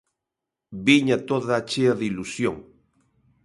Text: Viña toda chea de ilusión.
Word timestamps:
Viña 0.85 1.17
toda 1.29 1.65
chea 1.69 1.93
de 1.99 2.03
ilusión. 2.11 2.55